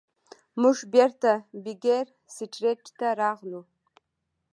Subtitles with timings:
[0.61, 1.31] موږ بیرته
[1.63, 2.05] بیکر
[2.35, 3.61] سټریټ ته راغلو.